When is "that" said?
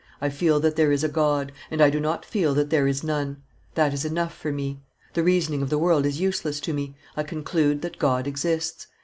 0.61-0.75, 2.55-2.71, 3.75-3.93, 7.83-7.99